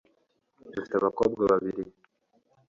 dufite 0.73 0.93
abakobwa 0.97 1.41
babiri 1.51 1.83